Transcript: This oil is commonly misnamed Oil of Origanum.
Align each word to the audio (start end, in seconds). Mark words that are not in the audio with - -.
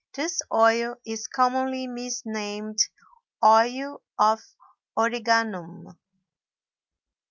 This 0.15 0.41
oil 0.51 0.95
is 1.05 1.27
commonly 1.27 1.85
misnamed 1.85 2.79
Oil 3.45 4.01
of 4.17 4.39
Origanum. 4.97 5.95